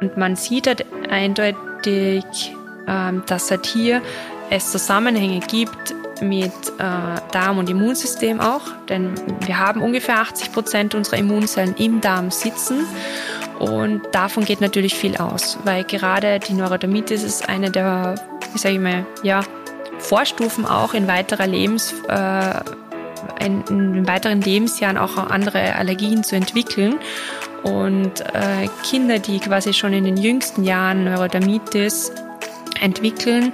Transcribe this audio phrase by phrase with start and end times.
[0.00, 2.24] Und man sieht halt eindeutig,
[2.88, 4.02] ähm, dass halt hier
[4.50, 9.14] es Zusammenhänge gibt mit äh, Darm und Immunsystem auch, denn
[9.46, 12.86] wir haben ungefähr 80 Prozent unserer Immunzellen im Darm sitzen.
[13.58, 18.14] Und davon geht natürlich viel aus, weil gerade die Neurodermitis ist eine der,
[18.52, 19.42] wie sage ich mal, ja,
[19.98, 22.60] Vorstufen auch in weiterer Lebens, äh,
[23.38, 26.96] in, in weiteren Lebensjahren auch andere Allergien zu entwickeln.
[27.62, 32.12] Und äh, Kinder, die quasi schon in den jüngsten Jahren Neurodermitis
[32.80, 33.52] entwickeln,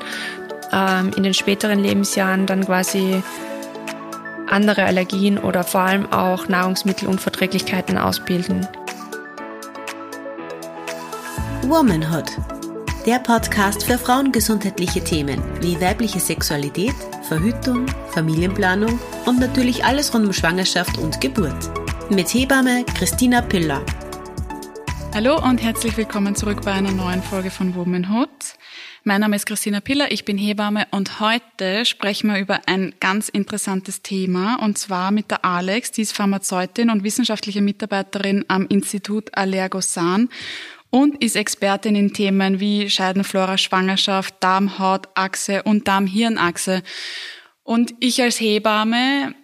[0.72, 3.22] ähm, in den späteren Lebensjahren dann quasi
[4.48, 8.66] andere Allergien oder vor allem auch Nahrungsmittelunverträglichkeiten ausbilden.
[11.62, 12.30] Womanhood,
[13.06, 16.94] der Podcast für frauengesundheitliche Themen wie weibliche Sexualität,
[17.26, 21.56] Verhütung, Familienplanung und natürlich alles rund um Schwangerschaft und Geburt.
[22.08, 23.84] Mit Hebamme Christina Piller.
[25.12, 28.28] Hallo und herzlich willkommen zurück bei einer neuen Folge von Womanhood.
[29.02, 33.28] Mein Name ist Christina Piller, ich bin Hebamme und heute sprechen wir über ein ganz
[33.28, 39.36] interessantes Thema und zwar mit der Alex, die ist Pharmazeutin und wissenschaftliche Mitarbeiterin am Institut
[39.36, 40.28] Allergosan
[40.96, 46.82] und ist Expertin in Themen wie Scheidenflora, Schwangerschaft, Darm-Haut-Achse und Darm-Hirn-Achse.
[47.64, 49.34] Und ich als Hebamme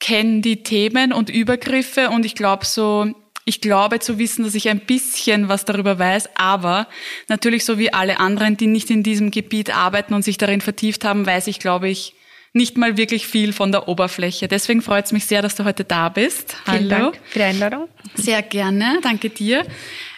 [0.00, 3.14] kenne die Themen und Übergriffe und ich glaube so
[3.44, 6.88] ich glaube zu wissen, dass ich ein bisschen was darüber weiß, aber
[7.28, 11.04] natürlich so wie alle anderen, die nicht in diesem Gebiet arbeiten und sich darin vertieft
[11.04, 12.14] haben, weiß ich, glaube ich,
[12.52, 14.48] nicht mal wirklich viel von der Oberfläche.
[14.48, 16.56] Deswegen freut es mich sehr, dass du heute da bist.
[16.64, 17.10] Vielen Hallo.
[17.10, 17.88] Dank für die Einladung.
[18.14, 19.66] Sehr gerne, danke dir.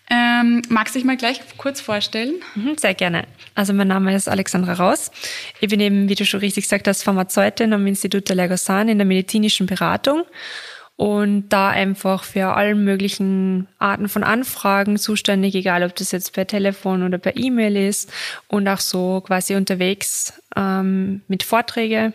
[0.08, 2.34] Ähm, magst du dich mal gleich kurz vorstellen?
[2.54, 3.24] Mhm, sehr gerne.
[3.54, 5.10] Also mein Name ist Alexandra Raus.
[5.60, 8.98] Ich bin eben, wie du schon richtig gesagt hast, Pharmazeutin am Institut der Legosan in
[8.98, 10.22] der medizinischen Beratung
[10.96, 16.46] und da einfach für alle möglichen Arten von Anfragen zuständig, egal ob das jetzt per
[16.46, 18.10] Telefon oder per E-Mail ist
[18.48, 22.12] und auch so quasi unterwegs ähm, mit Vorträge.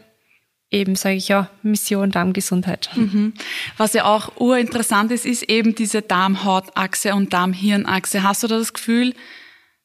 [0.72, 2.90] Eben sage ich ja, Mission Darmgesundheit.
[2.96, 3.34] Mhm.
[3.76, 8.24] Was ja auch urinteressant ist, ist eben diese Darm-Haut-Achse und Darm-Hirn-Achse.
[8.24, 9.14] Hast du da das Gefühl,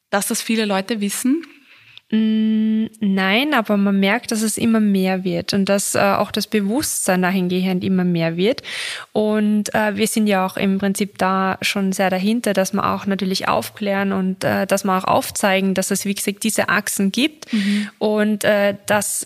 [0.09, 1.43] dass das viele Leute wissen?
[2.09, 6.47] Mm, nein, aber man merkt, dass es immer mehr wird und dass äh, auch das
[6.47, 8.61] Bewusstsein dahingehend immer mehr wird.
[9.11, 13.07] Und äh, wir sind ja auch im Prinzip da schon sehr dahinter, dass wir auch
[13.07, 17.51] natürlich aufklären und äh, dass wir auch aufzeigen, dass es, wie gesagt, diese Achsen gibt
[17.51, 17.89] mhm.
[17.99, 19.25] und äh, dass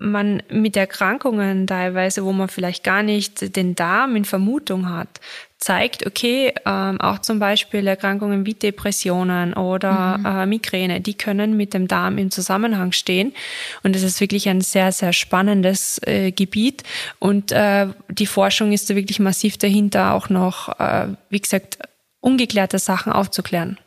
[0.00, 5.20] man mit Erkrankungen teilweise, wo man vielleicht gar nicht den Darm in Vermutung hat,
[5.58, 10.26] zeigt, okay, ähm, auch zum Beispiel Erkrankungen wie Depressionen oder mhm.
[10.26, 13.34] äh, Migräne, die können mit dem Darm im Zusammenhang stehen.
[13.82, 16.82] Und es ist wirklich ein sehr, sehr spannendes äh, Gebiet.
[17.18, 21.78] Und äh, die Forschung ist da wirklich massiv dahinter, auch noch, äh, wie gesagt,
[22.20, 23.78] ungeklärte Sachen aufzuklären.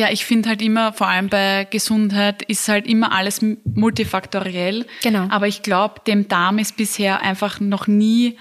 [0.00, 4.86] Ja, ich finde halt immer, vor allem bei Gesundheit, ist halt immer alles multifaktoriell.
[5.02, 5.26] Genau.
[5.28, 8.38] Aber ich glaube, dem Darm ist bisher einfach noch nie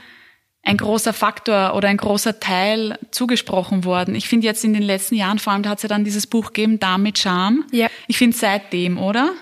[0.63, 4.15] ein großer Faktor oder ein großer Teil zugesprochen worden.
[4.15, 6.27] Ich finde jetzt in den letzten Jahren, vor allem, da hat es ja dann dieses
[6.27, 7.65] Buch gegeben, Darm mit Charme.
[7.73, 7.87] Ja.
[8.07, 9.33] Ich finde seitdem, oder?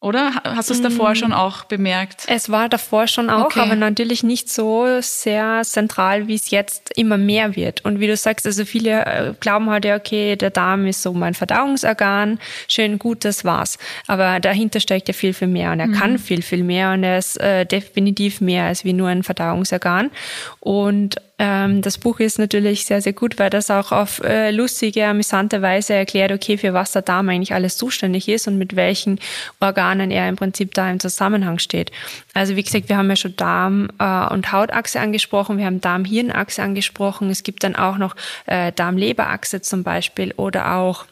[0.00, 1.14] Oder hast du es davor mm.
[1.16, 2.22] schon auch bemerkt?
[2.28, 3.60] Es war davor schon auch, okay.
[3.60, 7.84] aber natürlich nicht so sehr zentral, wie es jetzt immer mehr wird.
[7.84, 11.12] Und wie du sagst, also viele äh, glauben halt ja, okay, der Darm ist so
[11.14, 12.38] mein Verdauungsorgan,
[12.68, 13.76] schön gut, das war's.
[14.06, 15.94] Aber dahinter steckt ja viel, viel mehr und er mhm.
[15.94, 20.12] kann viel, viel mehr und er ist äh, definitiv mehr als wie nur ein Verdauungsorgan.
[20.60, 25.06] Und ähm, das Buch ist natürlich sehr, sehr gut, weil das auch auf äh, lustige,
[25.06, 29.20] amüsante Weise erklärt, okay, für was der Darm eigentlich alles zuständig ist und mit welchen
[29.60, 31.92] Organen er im Prinzip da im Zusammenhang steht.
[32.34, 36.60] Also wie gesagt, wir haben ja schon Darm- äh, und Hautachse angesprochen, wir haben Darm-Hirnachse
[36.60, 38.16] angesprochen, es gibt dann auch noch
[38.46, 41.06] äh, Darm-Leberachse zum Beispiel oder auch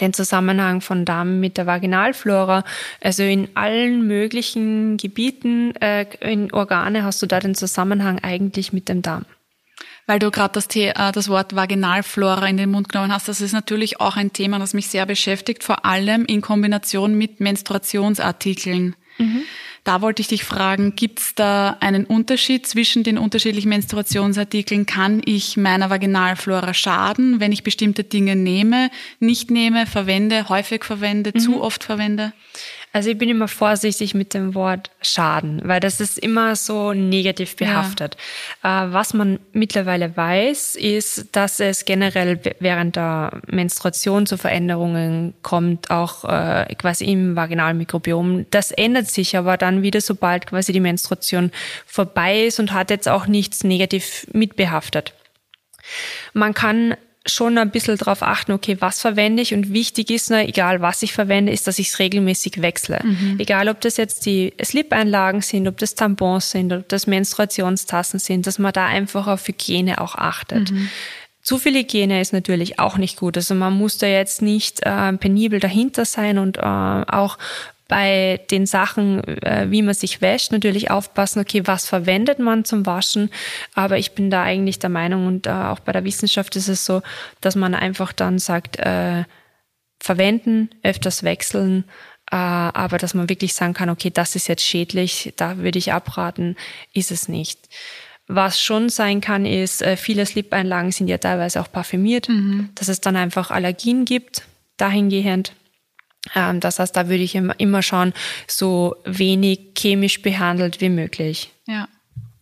[0.00, 2.64] den Zusammenhang von Darm mit der Vaginalflora.
[3.00, 8.88] Also in allen möglichen Gebieten, äh, in Organe hast du da den Zusammenhang eigentlich mit
[8.88, 9.24] dem Darm
[10.06, 13.28] weil du gerade das, äh, das Wort Vaginalflora in den Mund genommen hast.
[13.28, 17.40] Das ist natürlich auch ein Thema, das mich sehr beschäftigt, vor allem in Kombination mit
[17.40, 18.96] Menstruationsartikeln.
[19.18, 19.42] Mhm.
[19.84, 24.86] Da wollte ich dich fragen, gibt es da einen Unterschied zwischen den unterschiedlichen Menstruationsartikeln?
[24.86, 31.32] Kann ich meiner Vaginalflora schaden, wenn ich bestimmte Dinge nehme, nicht nehme, verwende, häufig verwende,
[31.34, 31.40] mhm.
[31.40, 32.32] zu oft verwende?
[32.92, 37.56] Also ich bin immer vorsichtig mit dem Wort Schaden, weil das ist immer so negativ
[37.56, 38.18] behaftet.
[38.62, 38.84] Ja.
[38.84, 45.90] Äh, was man mittlerweile weiß, ist, dass es generell während der Menstruation zu Veränderungen kommt,
[45.90, 48.46] auch äh, quasi im Vaginalmikrobiom.
[48.50, 51.50] Das ändert sich aber dann wieder, sobald quasi die Menstruation
[51.86, 55.14] vorbei ist und hat jetzt auch nichts negativ mitbehaftet.
[56.34, 56.94] man kann
[57.26, 61.02] schon ein bisschen darauf achten, okay, was verwende ich und wichtig ist, na, egal was
[61.02, 63.00] ich verwende, ist, dass ich es regelmäßig wechsle.
[63.02, 63.36] Mhm.
[63.38, 68.46] Egal, ob das jetzt die Slip-Einlagen sind, ob das Tampons sind, ob das Menstruationstassen sind,
[68.46, 70.72] dass man da einfach auf Hygiene auch achtet.
[70.72, 70.88] Mhm.
[71.42, 73.36] Zu viel Hygiene ist natürlich auch nicht gut.
[73.36, 77.38] Also man muss da jetzt nicht äh, penibel dahinter sein und äh, auch
[77.92, 82.86] bei den Sachen, äh, wie man sich wäscht, natürlich aufpassen, okay, was verwendet man zum
[82.86, 83.28] Waschen.
[83.74, 86.86] Aber ich bin da eigentlich der Meinung und äh, auch bei der Wissenschaft ist es
[86.86, 87.02] so,
[87.42, 89.24] dass man einfach dann sagt, äh,
[90.00, 91.84] verwenden, öfters wechseln,
[92.30, 95.92] äh, aber dass man wirklich sagen kann, okay, das ist jetzt schädlich, da würde ich
[95.92, 96.56] abraten,
[96.94, 97.68] ist es nicht.
[98.26, 102.70] Was schon sein kann, ist, äh, viele Slip-Einlagen sind ja teilweise auch parfümiert, mhm.
[102.74, 104.44] dass es dann einfach Allergien gibt,
[104.78, 105.52] dahingehend.
[106.34, 108.12] Ähm, das heißt, da würde ich immer schauen,
[108.46, 111.52] so wenig chemisch behandelt wie möglich.
[111.66, 111.88] Ja.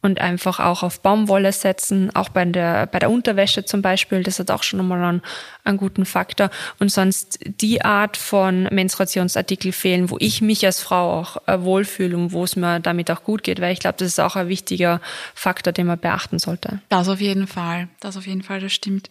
[0.03, 4.39] Und einfach auch auf Baumwolle setzen, auch bei der, bei der Unterwäsche zum Beispiel, das
[4.39, 5.23] hat auch schon nochmal einen,
[5.63, 6.49] einen guten Faktor.
[6.79, 12.17] Und sonst die Art von Menstruationsartikel fehlen, wo ich mich als Frau auch äh, wohlfühle
[12.17, 14.49] und wo es mir damit auch gut geht, weil ich glaube, das ist auch ein
[14.49, 15.03] wichtiger
[15.35, 16.81] Faktor, den man beachten sollte.
[16.89, 19.11] Das auf jeden Fall, das auf jeden Fall, das stimmt.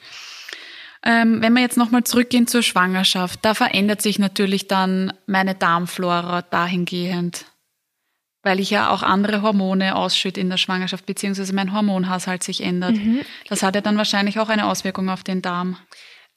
[1.05, 6.41] Ähm, wenn wir jetzt nochmal zurückgehen zur Schwangerschaft, da verändert sich natürlich dann meine Darmflora
[6.41, 7.45] dahingehend,
[8.43, 12.95] weil ich ja auch andere Hormone ausschütte in der Schwangerschaft, beziehungsweise mein Hormonhaushalt sich ändert.
[12.95, 13.21] Mhm.
[13.47, 15.77] Das hat ja dann wahrscheinlich auch eine Auswirkung auf den Darm.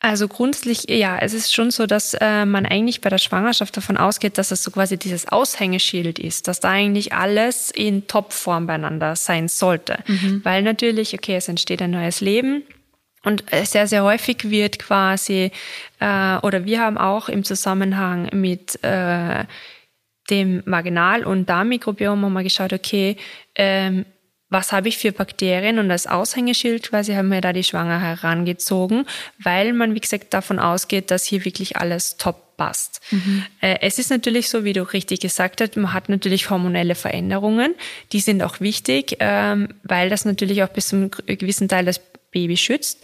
[0.04, 3.96] Also grundsätzlich, ja, es ist schon so, dass äh, man eigentlich bei der Schwangerschaft davon
[3.96, 9.14] ausgeht, dass es so quasi dieses Aushängeschild ist, dass da eigentlich alles in Topform beieinander
[9.14, 10.02] sein sollte.
[10.08, 10.40] Mhm.
[10.44, 12.64] Weil natürlich, okay, es entsteht ein neues Leben,
[13.24, 15.52] und sehr, sehr häufig wird quasi,
[16.00, 19.44] äh, oder wir haben auch im Zusammenhang mit äh,
[20.30, 23.16] dem Vaginal- und Darmmikrobiom haben wir geschaut, okay,
[23.54, 24.04] ähm,
[24.52, 29.06] was habe ich für Bakterien und als Aushängeschild quasi haben wir da die Schwanger herangezogen,
[29.38, 33.00] weil man, wie gesagt, davon ausgeht, dass hier wirklich alles top passt.
[33.10, 33.44] Mhm.
[33.60, 37.74] Äh, es ist natürlich so, wie du richtig gesagt hast, man hat natürlich hormonelle Veränderungen,
[38.12, 42.00] die sind auch wichtig, ähm, weil das natürlich auch bis zum gewissen Teil das
[42.32, 43.02] Baby schützt.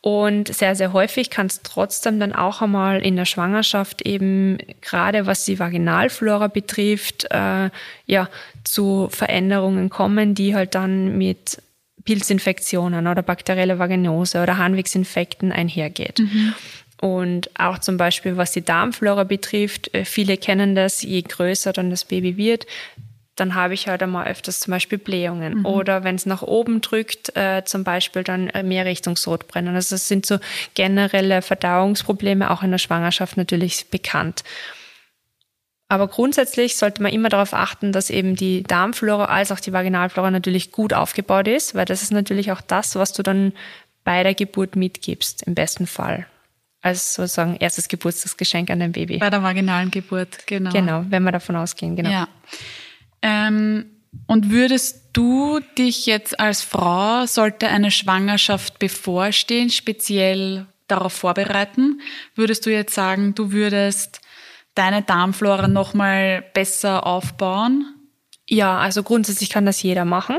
[0.00, 5.24] Und sehr, sehr häufig kann es trotzdem dann auch einmal in der Schwangerschaft eben, gerade
[5.24, 7.70] was die Vaginalflora betrifft, äh,
[8.04, 8.28] ja,
[8.64, 11.62] zu Veränderungen kommen, die halt dann mit
[12.04, 16.18] Pilzinfektionen oder bakterielle Vaginose oder Harnwegsinfekten einhergeht.
[16.18, 16.54] Mhm.
[17.00, 21.90] Und auch zum Beispiel, was die Darmflora betrifft, äh, viele kennen das, je größer dann
[21.90, 22.66] das Baby wird,
[23.36, 25.58] dann habe ich halt einmal öfters zum Beispiel Blähungen.
[25.58, 25.66] Mhm.
[25.66, 29.74] Oder wenn es nach oben drückt, äh, zum Beispiel dann äh, mehr Richtung Sodbrennen.
[29.74, 30.38] Also das sind so
[30.74, 34.44] generelle Verdauungsprobleme, auch in der Schwangerschaft natürlich bekannt.
[35.88, 40.30] Aber grundsätzlich sollte man immer darauf achten, dass eben die Darmflora als auch die Vaginalflora
[40.30, 43.52] natürlich gut aufgebaut ist, weil das ist natürlich auch das, was du dann
[44.02, 46.26] bei der Geburt mitgibst, im besten Fall.
[46.80, 49.18] Als sozusagen erstes Geburtstagsgeschenk an dein Baby.
[49.18, 50.70] Bei der vaginalen Geburt, genau.
[50.70, 52.10] Genau, wenn wir davon ausgehen, genau.
[52.10, 52.28] Ja.
[53.24, 53.86] Ähm,
[54.26, 62.00] und würdest du dich jetzt als Frau, sollte eine Schwangerschaft bevorstehen, speziell darauf vorbereiten?
[62.34, 64.20] Würdest du jetzt sagen, du würdest
[64.74, 67.94] deine Darmflora nochmal besser aufbauen?
[68.46, 70.36] Ja, also grundsätzlich kann das jeder machen.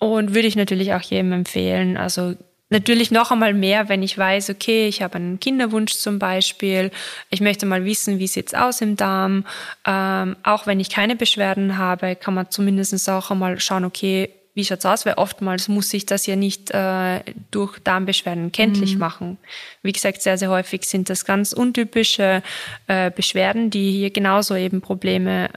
[0.00, 1.98] Und würde ich natürlich auch jedem empfehlen.
[1.98, 2.36] Also
[2.70, 6.90] Natürlich noch einmal mehr, wenn ich weiß, okay, ich habe einen Kinderwunsch zum Beispiel,
[7.30, 9.46] ich möchte mal wissen, wie sieht's aus im Darm.
[9.86, 14.64] Ähm, auch wenn ich keine Beschwerden habe, kann man zumindest auch einmal schauen, okay, wie
[14.64, 15.06] schaut's aus?
[15.06, 18.98] Weil oftmals muss sich das ja nicht äh, durch Darmbeschwerden kenntlich mhm.
[18.98, 19.38] machen.
[19.82, 22.42] Wie gesagt, sehr, sehr häufig sind das ganz untypische
[22.88, 25.48] äh, Beschwerden, die hier genauso eben Probleme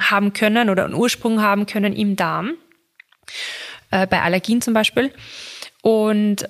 [0.00, 2.54] haben können oder einen Ursprung haben können im Darm.
[3.90, 5.12] Äh, bei Allergien zum Beispiel.
[5.82, 6.48] Und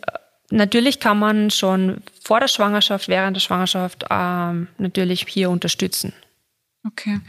[0.50, 6.12] natürlich kann man schon vor der Schwangerschaft, während der Schwangerschaft ähm, natürlich hier unterstützen.
[6.86, 7.20] Okay.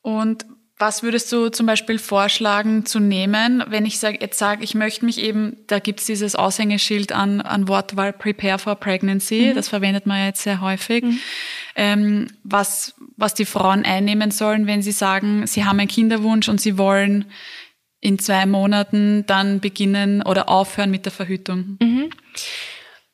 [0.00, 0.44] Und
[0.82, 5.04] was würdest du zum Beispiel vorschlagen zu nehmen, wenn ich sag, jetzt sage, ich möchte
[5.04, 9.54] mich eben, da gibt's dieses Aushängeschild an, an Wortwahl Prepare for Pregnancy, mhm.
[9.54, 11.18] das verwendet man jetzt sehr häufig, mhm.
[11.76, 16.60] ähm, was, was die Frauen einnehmen sollen, wenn sie sagen, sie haben einen Kinderwunsch und
[16.60, 17.26] sie wollen
[18.02, 21.78] in zwei Monaten dann beginnen oder aufhören mit der Verhütung?
[21.80, 22.10] Mhm.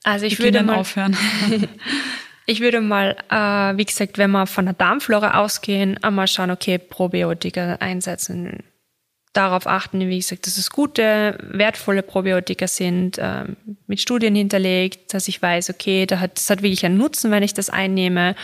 [0.03, 1.17] Also ich beginnen würde mal aufhören.
[2.47, 6.79] ich würde mal, äh, wie gesagt, wenn wir von der Darmflora ausgehen, einmal schauen, okay,
[6.79, 8.65] Probiotika einsetzen.
[9.35, 13.45] Darauf achten, wie gesagt, dass es gute, wertvolle Probiotika sind, äh,
[13.87, 17.43] mit Studien hinterlegt, dass ich weiß, okay, da hat, das hat wirklich einen Nutzen, wenn
[17.43, 18.35] ich das einnehme.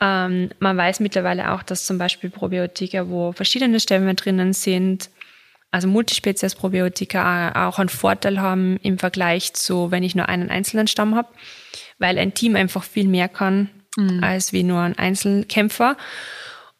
[0.00, 5.10] Ähm, man weiß mittlerweile auch, dass zum Beispiel Probiotika, wo verschiedene Stämme drinnen sind,
[5.70, 11.14] also Multispezies-Probiotika auch einen Vorteil haben im Vergleich zu, wenn ich nur einen einzelnen Stamm
[11.14, 11.28] habe,
[11.98, 14.22] weil ein Team einfach viel mehr kann mhm.
[14.22, 15.96] als wie nur ein Einzelkämpfer.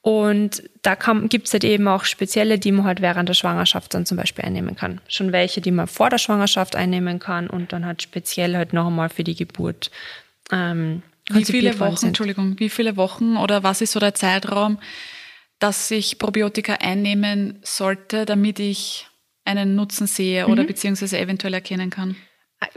[0.02, 4.07] Und da gibt es halt eben auch spezielle, die man halt während der Schwangerschaft dann
[4.07, 5.00] zum Beispiel einnehmen kann.
[5.09, 8.87] Schon welche, die man vor der Schwangerschaft einnehmen kann und dann halt speziell halt noch
[8.87, 9.90] einmal für die Geburt.
[10.52, 12.07] Ähm, wie viele Wochen.
[12.07, 14.78] Entschuldigung, wie viele Wochen oder was ist so der Zeitraum,
[15.59, 19.07] dass ich Probiotika einnehmen sollte, damit ich
[19.45, 20.67] einen Nutzen sehe oder mhm.
[20.67, 22.17] beziehungsweise eventuell erkennen kann?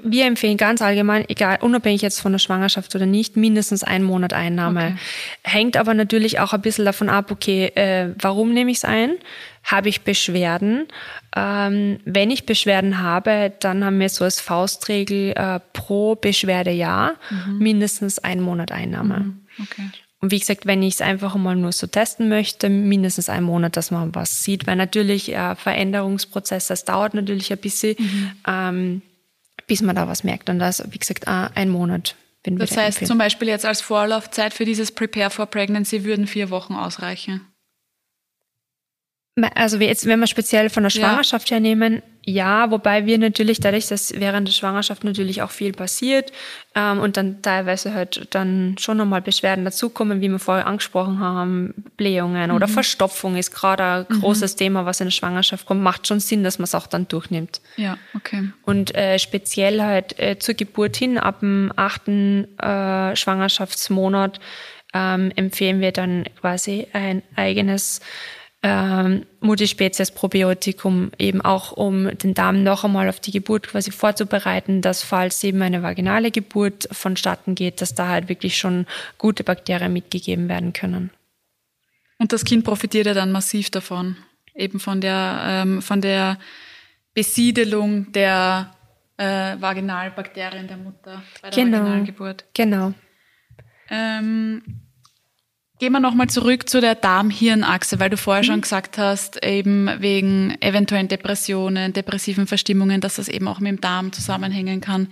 [0.03, 4.33] Wir empfehlen ganz allgemein, egal, unabhängig jetzt von der Schwangerschaft oder nicht, mindestens einen Monat
[4.33, 4.79] Einnahme.
[4.79, 4.97] Okay.
[5.43, 9.15] Hängt aber natürlich auch ein bisschen davon ab, okay, äh, warum nehme ich es ein?
[9.63, 10.87] Habe ich Beschwerden?
[11.33, 17.59] Ähm, wenn ich Beschwerden habe, dann haben wir so als Faustregel äh, pro Beschwerdejahr mhm.
[17.59, 19.19] mindestens einen Monat Einnahme.
[19.19, 19.47] Mhm.
[19.61, 19.89] Okay.
[20.21, 23.77] Und wie gesagt, wenn ich es einfach mal nur so testen möchte, mindestens einen Monat,
[23.77, 27.95] dass man was sieht, weil natürlich äh, Veränderungsprozess, das dauert natürlich ein bisschen.
[27.97, 28.31] Mhm.
[28.47, 29.01] Ähm,
[29.69, 30.49] bis man da was merkt.
[30.49, 32.15] Und das, wie gesagt, ein Monat.
[32.43, 33.07] Bin das heißt empfehlen.
[33.07, 37.41] zum Beispiel jetzt als Vorlaufzeit für dieses Prepare for Pregnancy würden vier Wochen ausreichen?
[39.55, 41.55] Also jetzt, wenn wir speziell von der Schwangerschaft ja.
[41.55, 46.31] her nehmen, ja, wobei wir natürlich dadurch, dass während der Schwangerschaft natürlich auch viel passiert
[46.75, 51.73] ähm, und dann teilweise halt dann schon nochmal Beschwerden dazukommen, wie wir vorher angesprochen haben,
[51.97, 52.55] Blähungen mhm.
[52.55, 54.21] oder Verstopfung ist gerade ein mhm.
[54.21, 57.07] großes Thema, was in der Schwangerschaft kommt, macht schon Sinn, dass man es auch dann
[57.07, 57.61] durchnimmt.
[57.77, 58.49] Ja, okay.
[58.63, 64.39] Und äh, speziell halt äh, zur Geburt hin, ab dem achten äh, Schwangerschaftsmonat,
[64.93, 68.01] ähm, empfehlen wir dann quasi ein eigenes
[68.61, 75.01] ähm, Multispezies-Probiotikum eben auch, um den Darm noch einmal auf die Geburt quasi vorzubereiten, dass
[75.01, 78.85] falls eben eine vaginale Geburt vonstatten geht, dass da halt wirklich schon
[79.17, 81.11] gute Bakterien mitgegeben werden können.
[82.17, 84.17] Und das Kind profitiert ja dann massiv davon,
[84.53, 86.37] eben von der, ähm, von der
[87.13, 88.75] Besiedelung der
[89.15, 92.45] äh, Vaginalbakterien der Mutter bei der genau, Vaginalgeburt.
[92.53, 92.93] Genau.
[93.89, 94.61] Ähm,
[95.79, 98.47] Gehen wir nochmal zurück zu der Darm-Hirn-Achse, weil du vorher mhm.
[98.47, 103.81] schon gesagt hast, eben wegen eventuellen Depressionen, depressiven Verstimmungen, dass das eben auch mit dem
[103.81, 105.07] Darm zusammenhängen kann.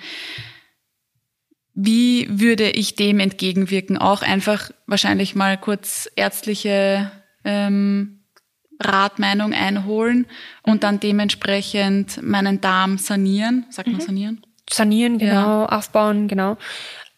[1.73, 3.97] Wie würde ich dem entgegenwirken?
[3.97, 7.11] Auch einfach wahrscheinlich mal kurz ärztliche
[7.45, 8.25] ähm,
[8.81, 10.25] Ratmeinung einholen
[10.63, 13.65] und dann dementsprechend meinen Darm sanieren.
[13.69, 14.05] Sagt man mhm.
[14.05, 14.41] sanieren?
[14.69, 15.65] Sanieren, genau, ja.
[15.67, 16.57] aufbauen, genau.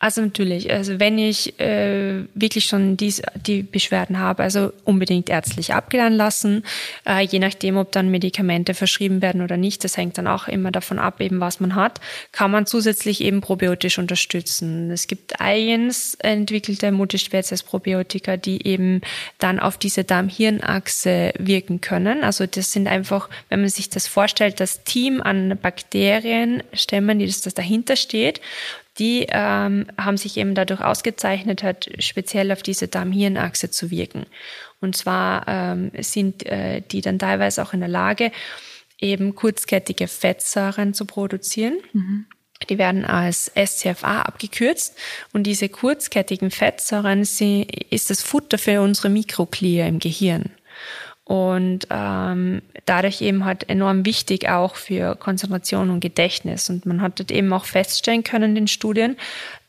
[0.01, 5.73] Also natürlich, also wenn ich äh, wirklich schon dies, die Beschwerden habe, also unbedingt ärztlich
[5.73, 6.63] abklären lassen,
[7.05, 10.71] äh, je nachdem, ob dann Medikamente verschrieben werden oder nicht, das hängt dann auch immer
[10.71, 11.99] davon ab, eben was man hat,
[12.31, 14.89] kann man zusätzlich eben probiotisch unterstützen.
[14.89, 19.01] Es gibt eigens entwickelte Multispezies-Probiotika, die eben
[19.37, 22.23] dann auf diese Darm-Hirn-Achse wirken können.
[22.23, 27.41] Also das sind einfach, wenn man sich das vorstellt, das Team an Bakterienstämmen, die das,
[27.41, 28.39] das dahinter steht
[28.99, 34.25] die ähm, haben sich eben dadurch ausgezeichnet, hat speziell auf diese Darm-Hirn-Achse zu wirken.
[34.81, 38.31] Und zwar ähm, sind äh, die dann teilweise auch in der Lage,
[38.99, 41.77] eben kurzkettige Fettsäuren zu produzieren.
[41.93, 42.25] Mhm.
[42.69, 44.97] Die werden als SCFA abgekürzt
[45.31, 50.51] und diese kurzkettigen Fettsäuren sie, ist das Futter für unsere Mikroglia im Gehirn
[51.29, 56.71] und ähm, dadurch eben halt enorm wichtig auch für Konzentration und Gedächtnis.
[56.71, 59.15] Und man hat dort eben auch feststellen können in den Studien,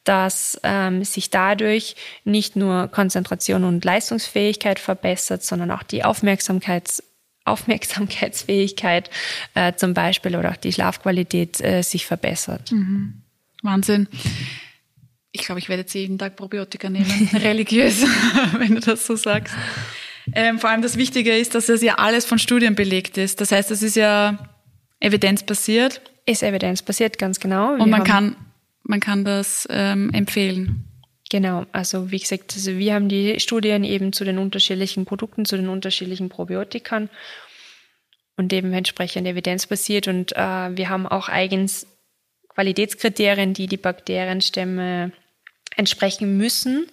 [0.04, 7.02] dass ähm, sich dadurch nicht nur Konzentration und Leistungsfähigkeit verbessert, sondern auch die Aufmerksamkeits
[7.44, 9.10] Aufmerksamkeitsfähigkeit
[9.52, 12.72] äh, zum Beispiel oder auch die Schlafqualität äh, sich verbessert.
[12.72, 13.20] Mhm.
[13.62, 14.08] Wahnsinn.
[15.32, 18.02] Ich glaube, ich werde jetzt jeden Tag Probiotika nehmen, religiös,
[18.58, 19.54] wenn du das so sagst.
[20.34, 23.40] Ähm, vor allem das Wichtige ist, dass es ja alles von Studien belegt ist.
[23.40, 24.38] Das heißt, es ist ja
[25.00, 26.00] evidenzbasiert.
[26.26, 27.76] Ist evidenzbasiert, ganz genau.
[27.76, 28.36] Wir Und man kann,
[28.82, 30.84] man kann das ähm, empfehlen.
[31.30, 35.56] Genau, also wie gesagt, also wir haben die Studien eben zu den unterschiedlichen Produkten, zu
[35.56, 37.08] den unterschiedlichen Probiotikern
[38.36, 40.08] und eben entsprechend evidenzbasiert.
[40.08, 41.86] Und äh, wir haben auch eigens
[42.48, 45.12] Qualitätskriterien, die die Bakterienstämme
[45.76, 46.86] entsprechen müssen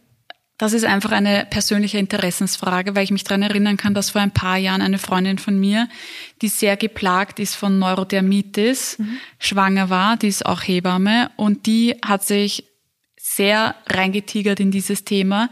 [0.62, 4.30] das ist einfach eine persönliche Interessensfrage, weil ich mich daran erinnern kann, dass vor ein
[4.30, 5.88] paar Jahren eine Freundin von mir,
[6.40, 9.18] die sehr geplagt ist von Neurodermitis, mhm.
[9.40, 12.62] schwanger war, die ist auch Hebamme und die hat sich
[13.20, 15.50] sehr reingetigert in dieses Thema,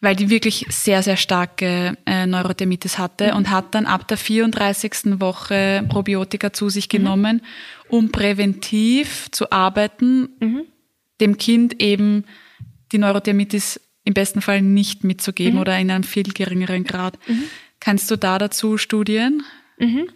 [0.00, 3.38] weil die wirklich sehr, sehr starke äh, Neurodermitis hatte mhm.
[3.38, 5.18] und hat dann ab der 34.
[5.18, 6.98] Woche Probiotika zu sich mhm.
[6.98, 7.42] genommen,
[7.88, 10.62] um präventiv zu arbeiten, mhm.
[11.20, 12.26] dem Kind eben
[12.92, 15.60] die Neurodermitis im besten Fall nicht mitzugeben mhm.
[15.60, 17.18] oder in einem viel geringeren Grad.
[17.26, 17.42] Mhm.
[17.80, 19.42] Kannst du da dazu Studien?
[19.78, 20.08] Mhm.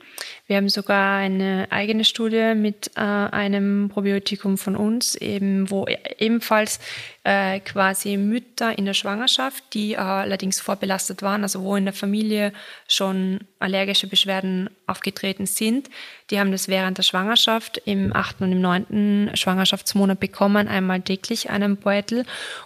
[0.47, 5.87] Wir haben sogar eine eigene Studie mit äh, einem Probiotikum von uns, eben wo
[6.19, 6.81] ebenfalls
[7.25, 11.93] äh, quasi Mütter in der Schwangerschaft, die äh, allerdings vorbelastet waren, also wo in der
[11.93, 12.55] Familie
[12.89, 15.91] schon allergische Beschwerden aufgetreten sind,
[16.31, 21.51] die haben das während der Schwangerschaft im achten und im neunten Schwangerschaftsmonat bekommen, einmal täglich
[21.51, 22.25] einen Beutel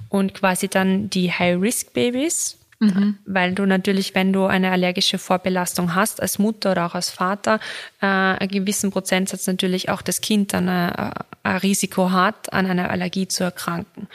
[0.09, 3.19] und quasi dann die High-Risk-Babys, Mhm.
[3.27, 7.61] Weil du natürlich, wenn du eine allergische Vorbelastung hast, als Mutter oder auch als Vater,
[8.01, 11.11] äh, einen gewissen Prozentsatz natürlich auch das Kind dann äh,
[11.43, 14.09] ein Risiko hat, an einer Allergie zu erkranken.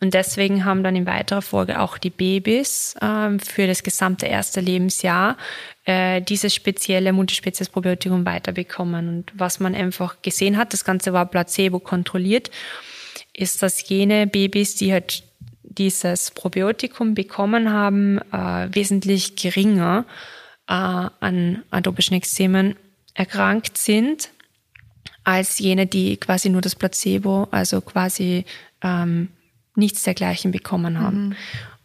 [0.00, 4.60] Und deswegen haben dann in weiterer Folge auch die Babys äh, für das gesamte erste
[4.60, 5.38] Lebensjahr
[5.86, 9.08] äh, dieses spezielle Multispezies-Probiotikum weiterbekommen.
[9.08, 12.50] Und was man einfach gesehen hat, das Ganze war placebo kontrolliert,
[13.32, 15.22] ist, dass jene Babys, die halt
[15.76, 20.04] dieses Probiotikum bekommen haben, äh, wesentlich geringer
[20.68, 22.76] äh, an atopischen Ekzemen
[23.14, 24.30] erkrankt sind,
[25.24, 28.44] als jene, die quasi nur das Placebo, also quasi
[28.82, 29.28] ähm,
[29.74, 31.28] nichts dergleichen bekommen haben.
[31.28, 31.36] Mhm.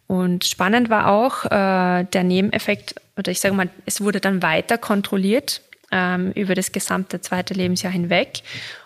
[0.06, 4.76] Und spannend war auch äh, der Nebeneffekt, oder ich sage mal, es wurde dann weiter
[4.76, 8.42] kontrolliert ähm, über das gesamte zweite Lebensjahr hinweg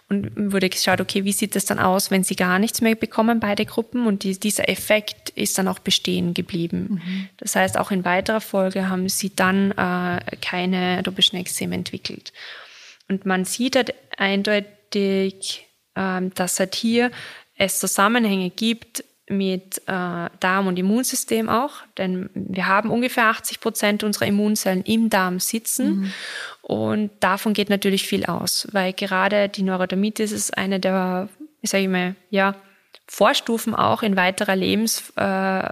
[0.08, 3.40] und wurde geschaut, okay, wie sieht es dann aus, wenn sie gar nichts mehr bekommen,
[3.40, 4.06] beide Gruppen?
[4.06, 7.00] Und die, dieser Effekt ist dann auch bestehen geblieben.
[7.02, 7.28] Mhm.
[7.38, 12.32] Das heißt, auch in weiterer Folge haben sie dann äh, keine atopischen Ekzeme entwickelt.
[13.08, 17.11] Und man sieht halt eindeutig, äh, dass halt hier
[17.56, 24.04] es Zusammenhänge gibt mit äh, Darm und Immunsystem auch, denn wir haben ungefähr 80 Prozent
[24.04, 26.12] unserer Immunzellen im Darm sitzen mhm.
[26.66, 31.29] Und davon geht natürlich viel aus, weil gerade die Neurodermitis ist eine der,
[31.61, 32.55] ich sage mal, ja,
[33.07, 35.68] Vorstufen auch in weiterer Lebens, äh,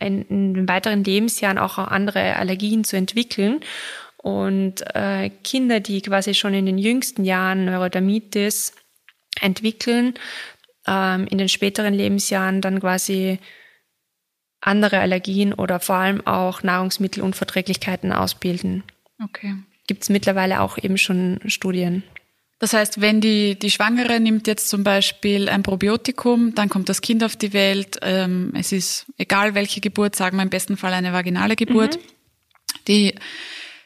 [0.00, 3.60] in, in weiteren Lebensjahren auch andere Allergien zu entwickeln.
[4.16, 8.72] Und äh, Kinder, die quasi schon in den jüngsten Jahren Neurodermitis
[9.42, 10.14] entwickeln,
[10.86, 13.38] ähm, in den späteren Lebensjahren dann quasi
[14.62, 18.82] andere Allergien oder vor allem auch Nahrungsmittelunverträglichkeiten ausbilden.
[19.22, 19.56] Okay.
[19.86, 22.02] Gibt es mittlerweile auch eben schon Studien.
[22.58, 27.02] Das heißt, wenn die, die Schwangere nimmt jetzt zum Beispiel ein Probiotikum, dann kommt das
[27.02, 27.98] Kind auf die Welt.
[28.00, 31.96] Ähm, es ist egal welche Geburt, sagen wir im besten Fall eine vaginale Geburt.
[31.96, 32.00] Mhm.
[32.88, 33.14] Die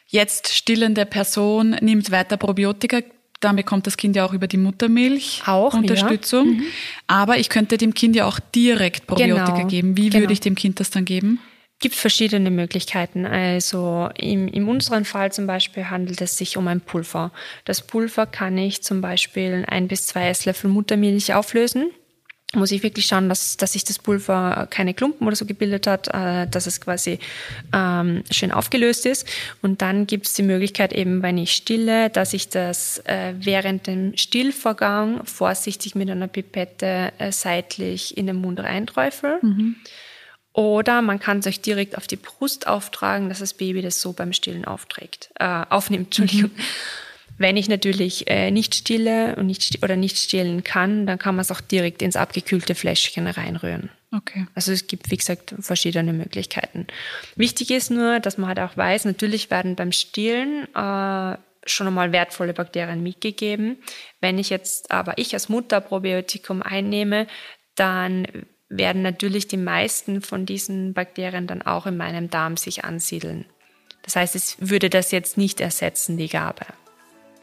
[0.07, 3.01] jetzt stillende Person nimmt weiter Probiotika,
[3.41, 6.47] dann bekommt das Kind ja auch über die Muttermilch auch, Unterstützung.
[6.47, 6.53] Ja.
[6.53, 6.65] Mhm.
[7.07, 9.67] Aber ich könnte dem Kind ja auch direkt Probiotika genau.
[9.67, 9.97] geben.
[9.97, 10.21] Wie genau.
[10.21, 11.39] würde ich dem Kind das dann geben?
[11.81, 13.25] Gibt verschiedene Möglichkeiten.
[13.25, 17.31] Also im, in unserem Fall zum Beispiel handelt es sich um ein Pulver.
[17.65, 21.91] Das Pulver kann ich zum Beispiel ein bis zwei Esslöffel Muttermilch auflösen
[22.53, 26.09] muss ich wirklich schauen, dass, dass sich das Pulver keine Klumpen oder so gebildet hat,
[26.09, 27.19] äh, dass es quasi
[27.73, 29.27] ähm, schön aufgelöst ist.
[29.61, 33.87] Und dann gibt es die Möglichkeit eben, wenn ich stille, dass ich das äh, während
[33.87, 39.39] dem Stillvorgang vorsichtig mit einer Pipette äh, seitlich in den Mund reinträufel.
[39.41, 39.77] Mhm.
[40.53, 44.11] Oder man kann es euch direkt auf die Brust auftragen, dass das Baby das so
[44.13, 46.07] beim Stillen aufträgt, äh, aufnimmt.
[46.19, 46.51] Entschuldigung.
[47.37, 51.41] Wenn ich natürlich äh, nicht stille und nicht oder nicht stillen kann, dann kann man
[51.41, 53.89] es auch direkt ins abgekühlte Fläschchen reinrühren.
[54.13, 54.45] Okay.
[54.53, 56.85] Also es gibt, wie gesagt, verschiedene Möglichkeiten.
[57.35, 62.11] Wichtig ist nur, dass man halt auch weiß, natürlich werden beim Stillen äh, schon einmal
[62.11, 63.77] wertvolle Bakterien mitgegeben.
[64.19, 67.25] Wenn ich jetzt aber ich als Mutter Probiotikum einnehme,
[67.75, 68.27] dann
[68.71, 73.45] werden natürlich die meisten von diesen Bakterien dann auch in meinem Darm sich ansiedeln.
[74.03, 76.65] Das heißt, es würde das jetzt nicht ersetzen, die Gabe.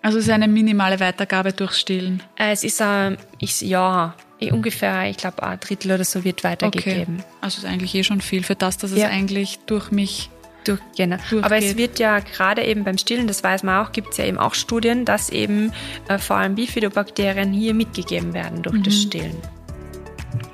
[0.02, 2.22] Also es ist eine minimale Weitergabe durchs Stillen?
[2.36, 4.14] Äh, es ist, äh, ich, ja,
[4.50, 7.16] ungefähr, ich glaube, ein Drittel oder so wird weitergegeben.
[7.16, 7.28] Okay.
[7.40, 9.08] Also ist eigentlich eh schon viel für das, dass es ja.
[9.08, 10.30] eigentlich durch mich
[10.64, 11.16] durch, genau.
[11.16, 11.44] Durchgeht.
[11.44, 14.24] Aber es wird ja gerade eben beim Stillen, das weiß man auch, gibt es ja
[14.24, 15.72] eben auch Studien, dass eben
[16.08, 18.82] äh, vor allem Bifidobakterien hier mitgegeben werden durch mhm.
[18.82, 19.36] das Stillen.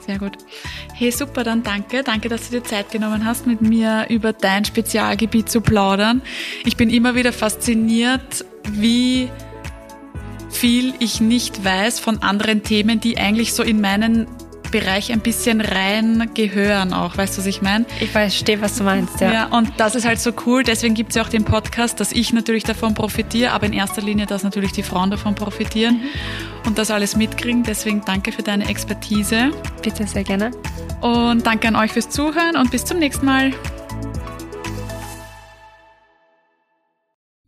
[0.07, 0.33] Sehr gut.
[0.93, 2.03] Hey, super, dann danke.
[2.03, 6.23] Danke, dass du dir Zeit genommen hast, mit mir über dein Spezialgebiet zu plaudern.
[6.65, 9.31] Ich bin immer wieder fasziniert, wie
[10.51, 14.27] viel ich nicht weiß von anderen Themen, die eigentlich so in meinen
[14.75, 17.17] Bereich ein bisschen rein gehören auch.
[17.17, 17.87] Weißt du, was ich meine?
[18.01, 19.33] Ich verstehe, was du meinst, ja.
[19.33, 20.65] Ja, und das ist halt so cool.
[20.65, 24.03] Deswegen gibt es ja auch den Podcast, dass ich natürlich davon profitiere, aber in erster
[24.03, 26.67] Linie, dass natürlich die Frauen davon profitieren mhm.
[26.67, 27.63] und das alles mitkriegen.
[27.63, 29.53] Deswegen danke für deine Expertise.
[29.81, 30.51] Bitte sehr gerne.
[31.01, 33.53] Und danke an euch fürs Zuhören und bis zum nächsten Mal.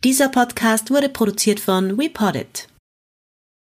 [0.05, 2.69] Dieser Podcast wurde produziert von WePoddit.